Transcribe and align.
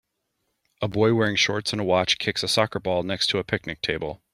A 0.81 0.87
boy 0.87 1.13
wearing 1.13 1.35
shorts 1.35 1.73
and 1.73 1.79
a 1.79 1.83
watch 1.83 2.17
kicks 2.17 2.41
a 2.41 2.47
soccer 2.47 2.79
ball 2.79 3.03
next 3.03 3.27
to 3.27 3.37
a 3.37 3.43
picnic 3.43 3.83
table. 3.83 4.23